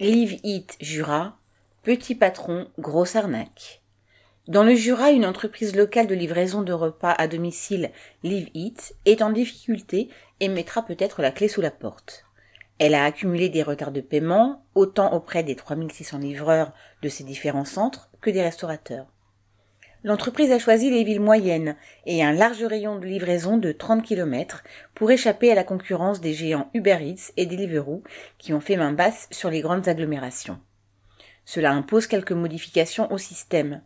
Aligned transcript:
Live 0.00 0.40
It 0.44 0.78
Jura, 0.80 1.36
petit 1.82 2.14
patron, 2.14 2.68
grosse 2.78 3.16
arnaque. 3.16 3.82
Dans 4.48 4.64
le 4.64 4.74
Jura, 4.74 5.10
une 5.10 5.26
entreprise 5.26 5.76
locale 5.76 6.06
de 6.06 6.14
livraison 6.14 6.62
de 6.62 6.72
repas 6.72 7.12
à 7.12 7.28
domicile, 7.28 7.90
Live 8.22 8.48
It, 8.54 8.94
est 9.04 9.20
en 9.20 9.28
difficulté 9.28 10.08
et 10.40 10.48
mettra 10.48 10.86
peut-être 10.86 11.20
la 11.20 11.30
clé 11.30 11.48
sous 11.48 11.60
la 11.60 11.70
porte. 11.70 12.24
Elle 12.78 12.94
a 12.94 13.04
accumulé 13.04 13.50
des 13.50 13.62
retards 13.62 13.92
de 13.92 14.00
paiement, 14.00 14.64
autant 14.74 15.12
auprès 15.12 15.42
des 15.42 15.54
3600 15.54 16.16
livreurs 16.16 16.72
de 17.02 17.10
ses 17.10 17.24
différents 17.24 17.66
centres 17.66 18.08
que 18.22 18.30
des 18.30 18.40
restaurateurs. 18.40 19.04
L'entreprise 20.02 20.50
a 20.50 20.58
choisi 20.58 20.90
les 20.90 21.04
villes 21.04 21.20
moyennes 21.20 21.76
et 22.06 22.24
un 22.24 22.32
large 22.32 22.64
rayon 22.64 22.98
de 22.98 23.06
livraison 23.06 23.58
de 23.58 23.70
30 23.70 24.02
km 24.02 24.64
pour 24.94 25.10
échapper 25.10 25.52
à 25.52 25.54
la 25.54 25.64
concurrence 25.64 26.22
des 26.22 26.32
géants 26.32 26.70
Uber 26.72 26.98
Eats 27.02 27.32
et 27.36 27.44
Deliveroo 27.44 28.02
qui 28.38 28.54
ont 28.54 28.60
fait 28.60 28.76
main 28.76 28.92
basse 28.92 29.28
sur 29.30 29.50
les 29.50 29.60
grandes 29.60 29.88
agglomérations. 29.88 30.58
Cela 31.44 31.72
impose 31.72 32.06
quelques 32.06 32.32
modifications 32.32 33.12
au 33.12 33.18
système. 33.18 33.82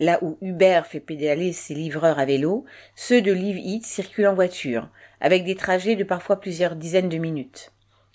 Là 0.00 0.18
où 0.22 0.38
Uber 0.40 0.82
fait 0.88 1.00
pédaler 1.00 1.52
ses 1.52 1.74
livreurs 1.74 2.18
à 2.18 2.24
vélo, 2.24 2.64
ceux 2.94 3.20
de 3.20 3.32
Live 3.32 3.58
Eat 3.58 3.84
circulent 3.84 4.28
en 4.28 4.34
voiture, 4.34 4.88
avec 5.20 5.44
des 5.44 5.56
trajets 5.56 5.96
de 5.96 6.04
parfois 6.04 6.40
plusieurs 6.40 6.76
dizaines 6.76 7.08
de 7.10 7.18
minutes. 7.18 7.72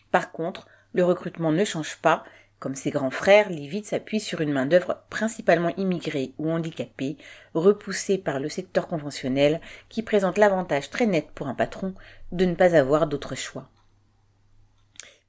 Par 0.10 0.32
contre, 0.32 0.68
le 0.94 1.04
recrutement 1.04 1.52
ne 1.52 1.66
change 1.66 1.98
pas 1.98 2.24
comme 2.64 2.76
ses 2.76 2.92
grands 2.92 3.12
frères, 3.12 3.50
Livit 3.50 3.84
s'appuie 3.84 4.22
sur 4.22 4.40
une 4.40 4.54
main-d'œuvre 4.54 5.04
principalement 5.10 5.76
immigrée 5.76 6.32
ou 6.38 6.50
handicapée, 6.50 7.18
repoussée 7.54 8.18
par 8.18 8.40
le 8.40 8.48
secteur 8.48 8.88
conventionnel, 8.88 9.60
qui 9.90 10.02
présente 10.02 10.38
l'avantage 10.38 10.90
très 10.90 11.06
net 11.06 11.28
pour 11.36 11.50
un 11.50 11.56
patron 11.56 11.94
de 12.32 12.46
ne 12.46 12.56
pas 12.56 12.74
avoir 12.74 13.08
d'autre 13.08 13.36
choix. 13.36 13.68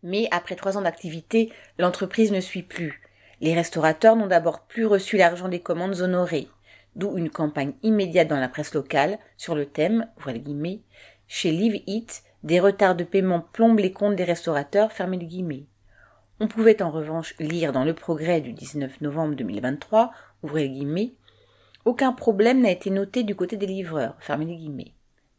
Mais 0.04 0.28
après 0.30 0.54
trois 0.54 0.78
ans 0.78 0.82
d'activité, 0.82 1.52
l'entreprise 1.76 2.30
ne 2.30 2.38
suit 2.38 2.62
plus. 2.62 3.02
Les 3.40 3.52
restaurateurs 3.52 4.14
n'ont 4.14 4.28
d'abord 4.28 4.60
plus 4.60 4.86
reçu 4.86 5.16
l'argent 5.16 5.48
des 5.48 5.60
commandes 5.60 6.02
honorées, 6.02 6.46
d'où 6.94 7.18
une 7.18 7.30
campagne 7.30 7.72
immédiate 7.82 8.28
dans 8.28 8.38
la 8.38 8.48
presse 8.48 8.74
locale 8.74 9.18
sur 9.36 9.56
le 9.56 9.66
thème, 9.66 10.06
voilà 10.18 10.38
chez 11.26 11.50
Live 11.50 11.82
Eat, 11.88 12.22
des 12.44 12.60
retards 12.60 12.94
de 12.94 13.02
paiement 13.02 13.40
plombent 13.40 13.80
les 13.80 13.92
comptes 13.92 14.14
des 14.14 14.22
restaurateurs, 14.22 14.92
fermés 14.92 15.18
les 15.18 15.26
guillemets. 15.26 15.64
On 16.44 16.46
pouvait 16.46 16.82
en 16.82 16.90
revanche 16.90 17.34
lire 17.38 17.72
dans 17.72 17.84
le 17.84 17.94
progrès 17.94 18.42
du 18.42 18.52
19 18.52 19.00
novembre 19.00 19.34
2023, 19.34 20.12
ouvrez 20.42 20.64
les 20.64 20.68
guillemets, 20.68 21.14
aucun 21.86 22.12
problème 22.12 22.60
n'a 22.60 22.70
été 22.70 22.90
noté 22.90 23.22
du 23.22 23.34
côté 23.34 23.56
des 23.56 23.66
livreurs. 23.66 24.14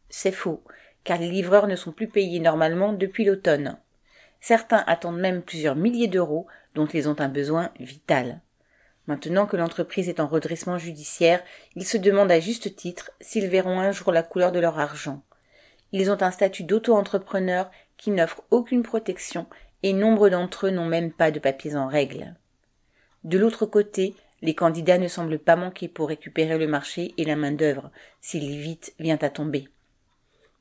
C'est 0.08 0.32
faux, 0.32 0.64
car 1.04 1.20
les 1.20 1.30
livreurs 1.30 1.68
ne 1.68 1.76
sont 1.76 1.92
plus 1.92 2.08
payés 2.08 2.40
normalement 2.40 2.92
depuis 2.92 3.24
l'automne. 3.24 3.78
Certains 4.40 4.82
attendent 4.88 5.20
même 5.20 5.42
plusieurs 5.42 5.76
milliers 5.76 6.08
d'euros 6.08 6.48
dont 6.74 6.86
ils 6.86 7.08
ont 7.08 7.20
un 7.20 7.28
besoin 7.28 7.70
vital. 7.78 8.40
Maintenant 9.06 9.46
que 9.46 9.56
l'entreprise 9.56 10.08
est 10.08 10.18
en 10.18 10.26
redressement 10.26 10.76
judiciaire, 10.76 11.40
ils 11.76 11.86
se 11.86 11.98
demandent 11.98 12.32
à 12.32 12.40
juste 12.40 12.74
titre 12.74 13.12
s'ils 13.20 13.46
verront 13.46 13.78
un 13.78 13.92
jour 13.92 14.10
la 14.10 14.24
couleur 14.24 14.50
de 14.50 14.58
leur 14.58 14.80
argent. 14.80 15.22
Ils 15.92 16.10
ont 16.10 16.20
un 16.20 16.32
statut 16.32 16.64
d'auto-entrepreneur 16.64 17.70
qui 17.96 18.10
n'offre 18.10 18.42
aucune 18.50 18.82
protection 18.82 19.46
et 19.86 19.92
nombre 19.92 20.28
d'entre 20.30 20.66
eux 20.66 20.70
n'ont 20.70 20.84
même 20.84 21.12
pas 21.12 21.30
de 21.30 21.38
papiers 21.38 21.76
en 21.76 21.86
règle. 21.86 22.34
De 23.22 23.38
l'autre 23.38 23.66
côté, 23.66 24.16
les 24.42 24.56
candidats 24.56 24.98
ne 24.98 25.06
semblent 25.06 25.38
pas 25.38 25.54
manquer 25.54 25.86
pour 25.86 26.08
récupérer 26.08 26.58
le 26.58 26.66
marché 26.66 27.14
et 27.18 27.24
la 27.24 27.36
main-d'œuvre, 27.36 27.92
s'il 28.20 28.58
vite 28.58 28.94
vient 28.98 29.18
à 29.22 29.30
tomber. 29.30 29.68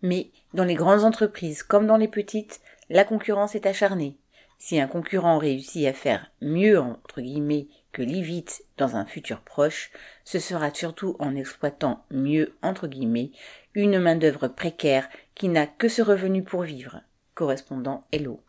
Mais, 0.04 0.30
dans 0.54 0.64
les 0.64 0.76
grandes 0.76 1.04
entreprises 1.04 1.64
comme 1.64 1.88
dans 1.88 1.98
les 1.98 2.08
petites, 2.08 2.62
la 2.92 3.04
concurrence 3.04 3.56
est 3.56 3.66
acharnée. 3.66 4.16
Si 4.60 4.80
un 4.80 4.86
concurrent 4.86 5.40
réussit 5.40 5.88
à 5.88 5.94
faire 5.94 6.30
mieux, 6.40 6.80
entre 6.80 7.20
guillemets, 7.20 7.66
que 7.94 8.04
Livit 8.04 8.46
dans 8.78 8.96
un 8.96 9.06
futur 9.06 9.40
proche, 9.40 9.90
ce 10.24 10.38
sera 10.38 10.72
surtout 10.72 11.16
en 11.18 11.36
exploitant 11.36 12.06
mieux, 12.12 12.54
une 13.74 14.00
main-d'œuvre 14.00 14.50
précaire 14.50 15.10
qui 15.34 15.50
n'a 15.50 15.66
que 15.66 15.90
ce 15.90 16.04
revenu 16.04 16.44
pour 16.44 16.62
vivre. 16.62 17.02
Correspondant 17.34 18.06
Hello. 18.12 18.40